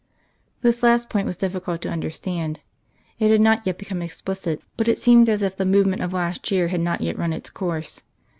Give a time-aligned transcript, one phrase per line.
[0.61, 2.59] This last point was difficult to understand;
[3.19, 6.49] it had not yet become explicit, but it seemed as if the movement of last
[6.49, 8.01] year had not yet run its course.